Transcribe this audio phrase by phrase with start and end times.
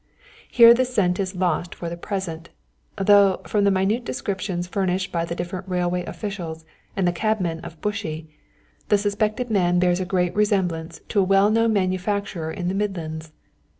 [0.49, 2.49] Here the scent is lost for the present,
[2.97, 6.65] though from the minute descriptions furnished by the different railway officials
[6.97, 8.25] and the cabman of Bushey,
[8.89, 13.31] the suspected man bears a great resemblance to a well known manufacturer in the Midlands.